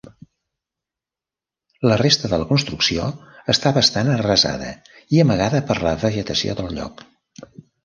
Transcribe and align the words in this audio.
La 1.91 1.97
resta 2.01 2.31
de 2.31 2.39
la 2.43 2.47
construcció 2.53 3.05
està 3.55 3.73
bastant 3.77 4.11
arrasada 4.15 4.73
i 5.19 5.23
amagada 5.27 5.63
per 5.71 5.79
la 5.87 5.95
vegetació 6.09 6.59
del 6.63 6.75
lloc. 6.81 7.09